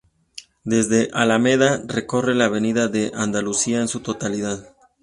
Desde 0.63 1.11
la 1.11 1.21
Alameda, 1.21 1.83
recorre 1.85 2.33
la 2.33 2.45
Avenida 2.45 2.87
de 2.87 3.11
Andalucía 3.13 3.81
en 3.81 3.87
su 3.87 3.99
totalidad. 3.99 4.73